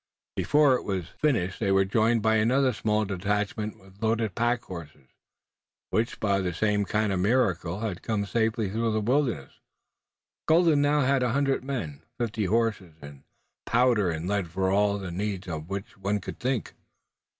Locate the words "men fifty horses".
11.63-12.95